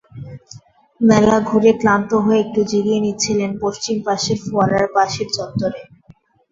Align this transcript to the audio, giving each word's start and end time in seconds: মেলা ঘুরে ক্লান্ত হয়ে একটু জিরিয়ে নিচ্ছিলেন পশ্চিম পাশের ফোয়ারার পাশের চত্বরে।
মেলা 1.01 1.37
ঘুরে 1.49 1.71
ক্লান্ত 1.81 2.11
হয়ে 2.23 2.41
একটু 2.41 2.61
জিরিয়ে 2.71 2.99
নিচ্ছিলেন 2.99 3.51
পশ্চিম 3.63 3.95
পাশের 4.05 4.37
ফোয়ারার 4.45 4.87
পাশের 4.95 5.27
চত্বরে। 5.35 5.81